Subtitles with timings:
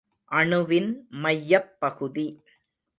[0.31, 0.89] அணுவின்
[1.09, 2.27] மையப் பகுதி.